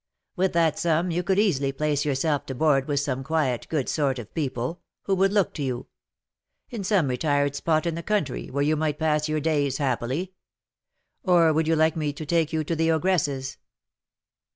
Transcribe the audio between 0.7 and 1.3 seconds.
sum you